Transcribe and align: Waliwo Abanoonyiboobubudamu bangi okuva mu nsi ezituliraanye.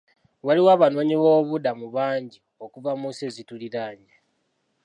Waliwo 0.45 0.69
Abanoonyiboobubudamu 0.75 1.85
bangi 1.95 2.37
okuva 2.65 2.91
mu 2.99 3.07
nsi 3.11 3.21
ezituliraanye. 3.29 4.13